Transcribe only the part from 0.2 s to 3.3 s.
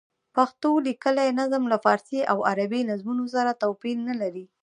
پښتو لیکلی نظم له فارسي او عربي نظمونو